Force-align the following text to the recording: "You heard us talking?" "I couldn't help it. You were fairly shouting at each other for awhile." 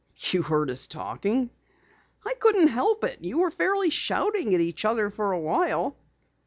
"You 0.31 0.41
heard 0.41 0.71
us 0.71 0.87
talking?" 0.87 1.51
"I 2.25 2.33
couldn't 2.33 2.69
help 2.69 3.03
it. 3.03 3.19
You 3.23 3.37
were 3.41 3.51
fairly 3.51 3.91
shouting 3.91 4.55
at 4.55 4.59
each 4.59 4.83
other 4.83 5.11
for 5.11 5.31
awhile." 5.31 5.95